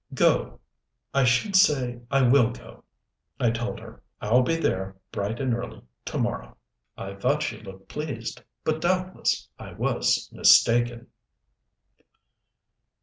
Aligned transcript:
"Go 0.15 0.59
I 1.13 1.23
should 1.25 1.55
say 1.55 2.01
I 2.09 2.23
will 2.23 2.49
go," 2.49 2.83
I 3.39 3.51
told 3.51 3.79
her. 3.79 4.01
"I'll 4.19 4.41
be 4.41 4.55
there 4.55 4.95
bright 5.11 5.39
and 5.39 5.53
early 5.53 5.83
to 6.05 6.17
morrow." 6.17 6.57
I 6.97 7.13
thought 7.13 7.43
she 7.43 7.61
looked 7.61 7.87
pleased, 7.87 8.41
but 8.63 8.81
doubtless 8.81 9.47
I 9.59 9.73
was 9.73 10.27
mistaken. 10.31 11.05